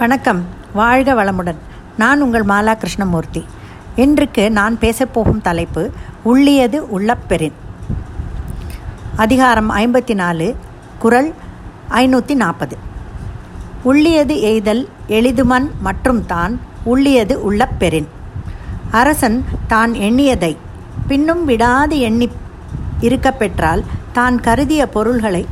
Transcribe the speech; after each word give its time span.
வணக்கம். 0.00 0.40
வாழ்க 0.78 1.10
வளமுடன். 1.18 1.56
நான் 1.96 2.20
உங்கள் 2.24 2.44
மாலா 2.50 2.72
கிருஷ்ணமூர்த்தி. 2.82 3.40
இன்றுக்கு 4.02 4.50
நான் 4.50 4.78
பேசப்போகும் 4.80 5.40
தலைப்பு 5.46 5.82
உள்ளியது 6.24 6.78
உள்ளப்பெறின் 6.96 7.56
அதிகாரம் 9.16 9.70
ஐம்பத்தி 9.70 10.14
நாலு 10.14 10.46
குரல் 10.98 11.30
ஐநூற்றி 12.02 12.34
நாற்பது 12.34 12.78
உள்ளியது 13.84 14.36
எய்தல் 14.50 14.84
எளிதுமன் 15.18 15.68
மற்றும் 15.88 16.22
தான் 16.26 16.60
உள்ளியது 16.84 17.36
உள்ளப்பெறின் 17.50 18.08
அரசன் 18.90 19.44
தான் 19.74 19.94
எண்ணியதை 20.08 20.56
பின்னும் 21.08 21.44
விடாது 21.44 21.98
எண்ணி 21.98 22.28
இருக்க 23.00 23.32
பெற்றால் 23.32 23.84
தான் 24.12 24.38
கருதிய 24.40 24.86
பொருள்களை 24.86 25.46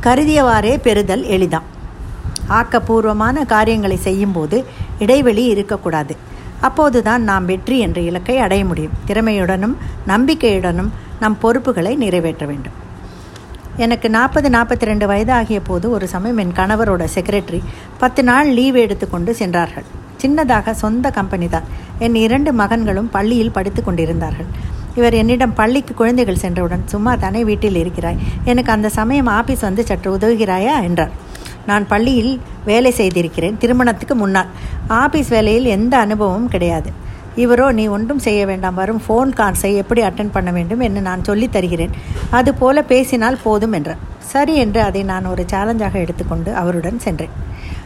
கருதியவாறே 0.00 0.76
பெறுதல் 0.76 1.22
எளிதாம். 1.22 1.68
ஆக்கப்பூர்வமான 2.48 3.46
காரியங்களை 3.46 3.96
செய்யும்போது 3.96 4.64
இடைவெளி 4.98 5.44
இருக்கக்கூடாது. 5.44 6.16
அப்போதுதான் 6.60 7.22
நாம் 7.22 7.44
வெற்றி 7.44 7.78
என்ற 7.78 8.00
இலக்கை 8.00 8.38
அடைய 8.38 8.64
முடியும். 8.64 8.92
திறமையுடனும் 9.06 9.76
நம்பிக்கையுடனும் 10.06 10.88
நம் 11.20 11.38
பொறுப்புகளை 11.38 11.96
நிறைவேற்ற 11.96 12.46
வேண்டும். 12.46 12.72
எனக்கு 13.76 14.10
நாற்பது 14.10 14.48
நாற்பத்தி 14.48 14.84
ரெண்டு 14.84 15.06
வயது 15.06 15.32
ஆகிய 15.32 15.60
போது 15.60 15.90
ஒரு 15.90 16.08
சமயம் 16.08 16.36
என் 16.36 16.52
கணவரோட 16.52 17.08
செக்ரட்டரி 17.14 17.62
பத்து 17.98 18.24
நாள் 18.24 18.48
லீவ் 18.48 18.74
எடுத்துக்கொண்டு 18.74 19.34
சென்றார்கள். 19.34 19.84
சின்னதாக 20.22 20.70
சொந்த 20.70 21.10
கம்பெனி 21.10 21.48
தான். 21.48 21.62
என் 21.98 22.14
இரண்டு 22.14 22.52
மகன்களும் 22.52 23.10
பள்ளியில் 23.10 23.50
படித்து 23.50 23.84
கொண்டிருந்தார்கள். 23.84 24.46
இவர் 24.94 25.14
என்னிடம் 25.14 25.54
பள்ளிக்கு 25.54 25.94
குழந்தைகள் 25.94 26.36
சென்றவுடன் 26.36 26.82
சும்மா 26.86 27.14
தானே 27.14 27.44
வீட்டில் 27.44 27.74
இருக்கிறாய். 27.74 28.16
எனக்கு 28.44 28.72
அந்த 28.72 28.88
சமயம் 28.88 29.26
ஆபீஸ் 29.26 29.60
வந்து 29.60 29.84
சற்று 29.84 30.16
உதவுகிறாயா? 30.16 30.82
என்றார். 30.82 31.23
நான் 31.66 31.86
பள்ளியில் 31.86 32.40
வேலை 32.64 32.90
செய்திருக்கிறேன் 32.90 33.58
திருமணத்துக்கு 33.58 34.14
முன்னால். 34.14 34.46
ஆபீஸ் 34.88 35.28
வேலையில் 35.28 35.64
எந்த 35.64 35.98
அனுபவமும் 35.98 36.48
கிடையாது. 36.48 36.90
இவரோ 37.36 37.72
நீ 37.72 37.86
ஒன்றும் 37.86 38.18
செய்ய 38.18 38.46
வேண்டாம். 38.46 38.74
வரும் 38.74 39.02
ஃபோன் 39.08 39.30
கால்ஸை 39.34 39.76
எப்படி 39.76 40.02
அட்டன் 40.02 40.28
பண்ண 40.32 40.50
வேண்டும் 40.50 40.80
என்று 40.80 41.00
நான் 41.00 41.24
சொல்லித் 41.24 41.52
தருகிறேன். 41.52 41.90
அது 42.30 42.54
போல 42.54 42.82
பேசினால் 42.82 43.38
போதும் 43.42 43.72
என்றார். 43.72 43.96
சரி 44.18 44.56
என்று 44.56 44.80
அதை 44.80 45.02
நான் 45.02 45.26
ஒரு 45.26 45.44
சேலஞ்சாக 45.52 45.92
எடுத்துக்கொண்டு 45.92 46.54
அவருடன் 46.54 46.98
சென்றேன். 46.98 47.28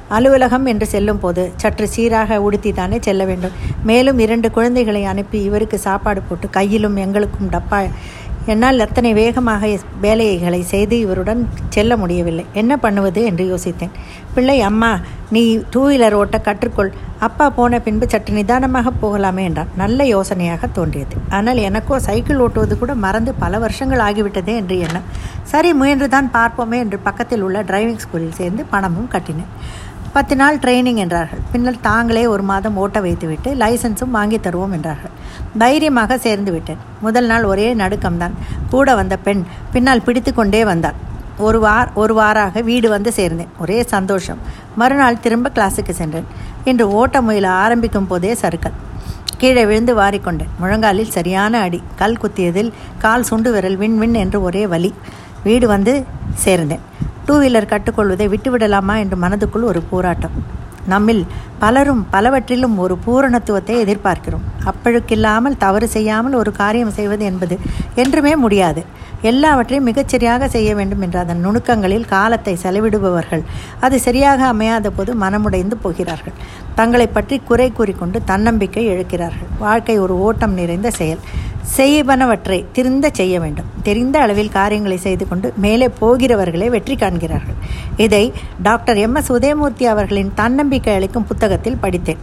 அலுவலகம் 0.09 0.67
என்று 0.67 0.87
செல்லும் 0.87 1.19
போது 1.19 1.53
சற்று 1.57 1.89
சீராக 1.89 2.43
உடுத்தி 2.43 2.73
தானே 2.73 2.99
செல்ல 3.01 3.25
வேண்டும். 3.25 3.51
மேலும் 3.83 4.19
இரண்டு 4.19 4.51
குழந்தைகளை 4.51 5.05
அனுப்பி 5.05 5.43
இவருக்கு 5.43 5.79
சாப்பாடு 5.79 6.21
போட்டு 6.21 6.51
கையிலும் 6.51 6.97
எங்களுக்கும் 6.97 7.51
டப்பா 7.51 7.87
என்னால் 8.53 8.85
அத்தனை 8.85 9.11
வேகமாக 9.19 9.69
வேலைகளை 10.01 10.61
செய்து 10.73 10.95
இவருடன் 11.05 11.41
செல்ல 11.75 11.93
முடியவில்லை. 12.03 12.45
என்ன 12.61 12.73
பண்ணுவது? 12.85 13.21
என்று 13.31 13.45
யோசித்தேன். 13.53 13.95
பிள்ளை 14.35 14.57
அம்மா 14.69 14.91
நீ 15.35 15.43
டூ 15.73 15.81
வீலர் 15.89 16.17
ஓட்ட 16.21 16.37
கற்றுக்கொள். 16.47 16.91
அப்பா 17.27 17.47
போன 17.51 17.81
பின்பு 17.87 18.07
சற்று 18.09 18.33
நிதானமாக 18.35 18.93
போகலாமே 19.03 19.43
என்றான். 19.49 19.73
நல்ல 19.83 20.05
யோசனையாக 20.15 20.71
தோன்றியது. 20.79 21.17
ஆனால் 21.39 21.61
எனக்கோ 21.69 21.99
சைக்கிள் 22.09 22.43
ஓட்டுவது 22.45 22.77
கூட 22.79 22.95
மறந்து 23.07 23.35
பல 23.45 23.59
வருஷங்கள் 23.59 24.05
ஆகிவிட்டதே 24.09 24.55
என்று 24.63 24.79
எண்ணம் 24.87 25.09
சரி 25.53 25.73
முயன்றுதான் 25.81 26.31
பார்ப்போமே 26.39 26.79
என்று 26.85 26.99
பக்கத்தில் 27.09 27.45
உள்ள 27.49 27.61
டிரைவிங் 27.63 28.03
ஸ்கூலில் 28.07 28.39
சேர்ந்து 28.41 28.65
பணமும் 28.75 29.13
கட்டினேன். 29.17 29.53
பத்து 30.13 30.37
நாள் 30.37 30.57
ட்ரைனிங் 30.57 31.01
என்றார்கள். 31.03 31.39
பின்னர் 31.53 31.81
தாங்களே 31.81 32.27
ஒரு 32.27 32.43
மாதம் 32.43 32.77
ஓட்ட 32.77 33.01
வைத்துவிட்டு 33.01 33.55
லைசன்ஸும் 33.55 34.15
வாங்கி 34.17 34.39
தருவோம் 34.39 34.71
என்றார்கள். 34.71 35.11
தைரியமாக 35.59 36.19
சேர்ந்து 36.19 36.53
விட்டேன். 36.53 36.81
முதல் 37.01 37.27
நாள் 37.27 37.45
ஒரே 37.45 37.75
நடுக்கம்தான். 37.75 38.35
கூட 38.71 38.95
வந்த 38.95 39.17
பெண் 39.17 39.45
பின்னால் 39.73 40.03
பிடித்து 40.03 40.35
கொண்டே 40.35 40.65
வந்தாள். 40.65 40.95
ஒரு 41.39 41.61
வார் 41.61 41.91
ஒரு 41.95 42.15
வாராக 42.21 42.63
வீடு 42.63 42.89
வந்து 42.89 43.13
சேர்ந்தேன். 43.17 43.53
ஒரே 43.59 43.83
சந்தோஷம். 43.83 44.39
மறுநாள் 44.77 45.21
திரும்ப 45.21 45.51
கிளாஸுக்கு 45.55 45.91
சென்றேன். 45.91 46.27
இன்று 46.65 46.87
ஓட்ட 46.93 47.23
முயல 47.23 47.49
ஆரம்பிக்கும் 47.49 48.07
போதே 48.07 48.33
சறுக்கல். 48.35 48.77
கீழே 49.37 49.67
விழுந்து 49.67 49.95
வாரிக்கொண்டேன். 49.97 50.53
முழங்காலில் 50.61 51.15
சரியான 51.17 51.61
அடி 51.61 51.83
கல் 51.97 52.21
குத்தியதில் 52.23 52.73
கால் 52.99 53.23
சுண்டு 53.23 53.53
விரல் 53.53 53.77
விண் 53.77 53.99
விண் 53.99 54.15
என்று 54.15 54.43
ஒரே 54.43 54.67
வலி. 54.67 54.95
வீடு 55.45 55.67
வந்து 55.67 56.05
சேர்ந்தேன். 56.45 56.85
டூ 57.29 57.35
வீலர் 57.43 57.71
கற்றுக்கொள்வதை 57.73 58.27
விட்டுவிடலாமா 58.35 58.97
என்று 59.05 59.17
மனதுக்குள் 59.25 59.69
ஒரு 59.71 59.81
போராட்டம். 59.91 60.37
நம்மில் 60.93 61.23
பலரும் 61.63 62.03
பலவற்றிலும் 62.13 62.77
ஒரு 62.85 62.95
பூரணத்துவத்தை 63.07 63.75
எதிர்பார்க்கிறோம். 63.85 64.45
அப்பழுக்கில்லாமல் 64.71 65.59
தவறு 65.65 65.87
செய்யாமல் 65.97 66.39
ஒரு 66.41 66.51
காரியம் 66.61 66.95
செய்வது 66.99 67.25
என்பது 67.31 67.57
என்றுமே 68.03 68.33
முடியாது. 68.45 68.83
எல்லாவற்றையும் 69.31 69.89
மிகச்சரியாக 69.89 70.49
செய்ய 70.55 70.71
வேண்டும் 70.79 71.03
என்ற 71.07 71.17
அதன் 71.25 71.43
நுணுக்கங்களில் 71.47 72.07
காலத்தை 72.15 72.55
செலவிடுபவர்கள் 72.65 73.43
அது 73.87 73.97
சரியாக 74.07 74.41
அமையாத 74.53 74.91
போது 74.99 75.13
மனமுடைந்து 75.23 75.79
போகிறார்கள். 75.85 76.37
தங்களை 76.79 77.07
பற்றி 77.17 77.39
குறை 77.51 77.69
கூறிக்கொண்டு 77.79 78.21
தன்னம்பிக்கை 78.31 78.85
இழக்கிறார்கள். 78.93 79.51
வாழ்க்கை 79.67 79.97
ஒரு 80.05 80.17
ஓட்டம் 80.27 80.59
நிறைந்த 80.61 80.91
செயல். 81.01 81.23
செய்வனவற்றை 81.77 82.65
திருந்த 82.73 83.11
செய்ய 83.13 83.41
வேண்டும். 83.41 83.65
தெரிந்த 83.83 84.21
அளவில் 84.21 84.49
காரியங்களை 84.49 84.97
செய்து 84.97 85.29
கொண்டு 85.29 85.53
மேலே 85.57 85.89
போகிறவர்களே 86.01 86.69
வெற்றி 86.69 86.97
காண்கிறார்கள். 86.97 87.59
இதை 87.97 88.33
டாக்டர் 88.63 88.97
எம். 88.97 89.15
எஸ். 89.15 89.33
உதயமூர்த்தி 89.33 89.85
அவர்களின் 89.85 90.33
தன்னம்பிக்கை 90.35 90.95
அளிக்கும் 90.95 91.27
புத்தகத்தில் 91.27 91.77
படித்தேன். 91.77 92.19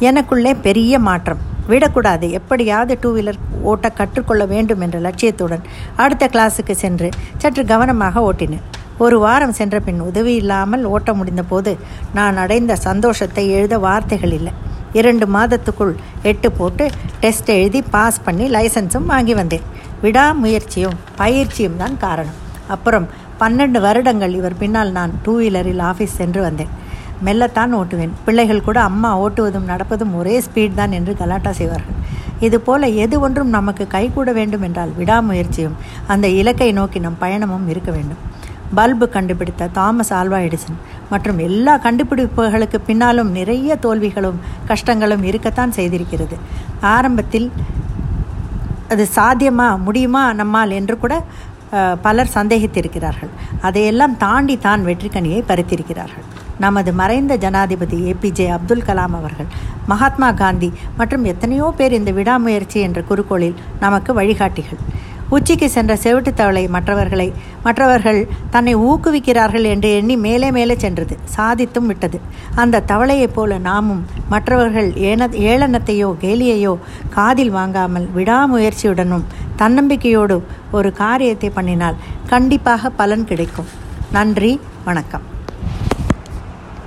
எனக்குள்ளே 0.00 0.54
பெரிய 0.62 0.98
மாற்றம். 0.98 1.38
விடக்கூடாது. 1.66 2.30
எப்படியாவது 2.30 2.98
டூ 3.00 3.16
வீலர் 3.16 3.38
ஓட்ட 3.62 3.88
கற்றுக்கொள்ள 3.88 4.44
வேண்டும் 4.46 4.80
என்ற 4.80 4.98
லட்சியத்துடன் 4.98 5.64
அடுத்த 5.96 6.26
கிளாஸுக்கு 6.26 6.72
சென்று 6.72 7.08
சற்று 7.38 7.64
கவனமாக 7.64 8.32
ஓட்டினேன். 8.32 8.66
ஒரு 8.98 9.18
வாரம் 9.18 9.52
சென்ற 9.52 9.80
பின் 9.80 10.00
உதவி 10.00 10.34
இல்லாமல் 10.34 10.84
ஓட்ட 10.84 11.14
முடிந்த 11.14 11.42
போது 11.42 11.76
நான் 12.14 12.36
அடைந்த 12.36 12.76
சந்தோஷத்தை 12.76 13.50
எழுத 13.50 13.78
வார்த்தைகள் 13.78 14.32
இல்லை. 14.32 14.52
இரண்டு 14.92 15.26
மாதத்துக்குள் 15.36 15.94
எட்டு 16.22 16.52
போட்டு 16.52 16.90
டெஸ்ட் 17.20 17.50
எழுதி 17.50 17.82
பாஸ் 17.82 18.24
பண்ணி 18.24 18.46
லைசன்ஸும் 18.48 19.10
வாங்கி 19.12 19.34
வந்தேன். 19.34 19.64
விடாமுயற்சியும் 20.02 20.98
பயிற்சியும் 21.16 21.76
தான் 21.76 21.96
காரணம். 21.96 22.36
அப்புறம் 22.68 23.08
பன்னெண்டு 23.40 23.80
வருடங்கள் 23.80 24.34
இவர் 24.34 24.60
பின்னால் 24.62 24.92
நான் 24.92 25.12
டூ 25.22 25.40
வீலரில் 25.40 25.82
ஆஃபீஸ் 25.90 26.18
சென்று 26.20 26.40
வந்தேன். 26.42 26.72
மெல்லத்தான் 27.26 27.72
ஓட்டுவேன். 27.80 28.12
பிள்ளைகள் 28.24 28.66
கூட 28.68 28.80
அம்மா 28.80 29.10
ஓட்டுவதும் 29.20 29.70
நடப்பதும் 29.72 30.14
ஒரே 30.14 30.42
ஸ்பீட் 30.46 30.74
தான் 30.74 30.92
என்று 30.92 31.14
கலாட்டா 31.20 31.50
செய்வார்கள். 31.50 31.96
இதுபோல 32.40 32.86
எது 32.86 33.20
ஒன்றும் 33.20 33.48
நமக்கு 33.48 33.86
கைகூட 33.86 34.32
வேண்டும் 34.32 34.62
என்றால் 34.62 34.92
விடாமுயற்சியும் 34.98 35.78
அந்த 36.06 36.28
இலக்கை 36.28 36.72
நோக்கி 36.72 36.98
நம் 36.98 37.20
பயணமும் 37.20 37.68
இருக்க 37.68 37.90
வேண்டும். 37.90 38.20
பல்பு 38.74 39.08
கண்டுபிடித்த 39.08 39.68
தாமஸ் 39.72 40.12
ஆல்வா 40.12 40.38
எடிசன் 40.46 40.78
மற்றும் 41.12 41.38
எல்லா 41.48 41.74
கண்டுபிடிப்புகளுக்கு 41.86 42.78
பின்னாலும் 42.88 43.30
நிறைய 43.38 43.76
தோல்விகளும் 43.84 44.40
கஷ்டங்களும் 44.70 45.26
இருக்கத்தான் 45.30 45.76
செய்திருக்கிறது. 45.78 46.38
ஆரம்பத்தில் 46.94 47.48
அது 48.92 49.04
சாத்தியமா 49.18 49.68
முடியுமா 49.86 50.24
நம்மால் 50.40 50.74
என்று 50.80 50.94
கூட 51.04 51.14
பலர் 52.04 52.34
சந்தேகித்திருக்கிறார்கள். 52.36 53.32
அதையெல்லாம் 53.66 54.14
தாண்டி 54.22 54.54
தான் 54.66 54.84
வெற்றிக்கனியை 54.88 55.40
பறித்திருக்கிறார்கள். 55.48 56.26
நமது 56.64 56.90
மறைந்த 57.00 57.32
ஜனாதிபதி 57.42 57.98
ஏபிஜே 58.10 58.46
அப்துல் 58.54 58.86
கலாம் 58.86 59.16
அவர்கள் 59.18 59.50
மகாத்மா 59.90 60.28
காந்தி 60.40 60.70
மற்றும் 61.00 61.26
எத்தனையோ 61.32 61.66
பேர் 61.78 61.98
இந்த 61.98 62.10
விடாமுயற்சி 62.18 62.78
என்ற 62.86 63.00
குறுக்கோளில் 63.10 63.60
நமக்கு 63.84 64.10
வழிகாட்டிகள். 64.20 64.80
உச்சிக்கு 65.30 65.68
சென்ற 65.68 65.96
செவிட்டு 65.96 66.30
தவளை 66.34 66.68
மற்றவர்களை 66.68 67.32
மற்றவர்கள் 67.62 68.20
தன்னை 68.50 68.76
ஊக்குவிக்கிறார்கள் 68.76 69.66
என்று 69.72 69.88
எண்ணி 69.96 70.16
மேலே 70.16 70.50
மேலே 70.50 70.74
சென்றது 70.78 71.18
சாதித்தும் 71.36 71.88
விட்டது. 71.90 72.20
அந்த 72.54 72.82
தவளையைப் 72.86 73.34
போல 73.34 73.58
நாமும் 73.58 74.06
மற்றவர்கள் 74.28 74.90
ஏன 75.10 75.26
ஏளனத்தையோ 75.26 76.10
கேலியையோ 76.24 76.74
காதில் 77.10 77.50
வாங்காமல் 77.50 78.08
விடாமுயற்சியுடனும் 78.16 79.28
தன்னம்பிக்கையோடு 79.58 80.38
ஒரு 80.70 80.92
காரியத்தை 80.92 81.50
பண்ணினால் 81.54 82.00
கண்டிப்பாக 82.26 82.90
பலன் 82.90 83.24
கிடைக்கும். 83.24 83.66
நன்றி 84.12 84.60
வணக்கம். 84.84 85.27